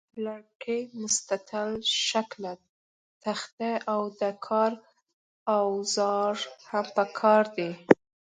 [0.13, 1.71] د لرګي مستطیل
[2.07, 2.53] شکله
[3.23, 4.71] تخته او د کار
[5.57, 6.33] اوزار
[6.69, 7.71] هم پکار دي.